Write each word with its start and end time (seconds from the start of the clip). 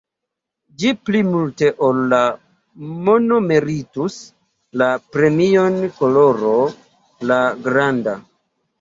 Ĝi 0.83 0.93
pli 1.09 1.19
multe 1.27 1.69
ol 1.87 1.99
la 2.13 2.21
mono 3.11 3.39
meritus 3.51 4.19
la 4.85 4.91
premion 5.13 5.81
Karolo 6.03 6.59
la 7.31 7.43
Granda. 7.67 8.23